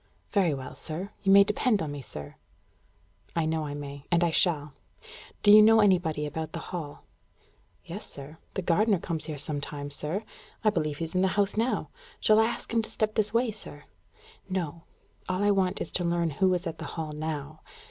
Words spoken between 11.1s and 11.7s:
in the house